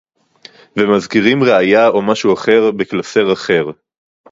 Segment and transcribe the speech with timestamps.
[0.79, 3.65] ומזכירים ראיה או משהו אחר בקלסר אחר